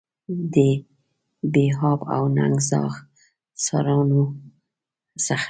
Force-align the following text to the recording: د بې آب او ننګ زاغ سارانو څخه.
د 0.53 0.55
بې 1.51 1.65
آب 1.89 1.99
او 2.15 2.23
ننګ 2.37 2.57
زاغ 2.69 2.93
سارانو 3.65 4.21
څخه. 5.25 5.39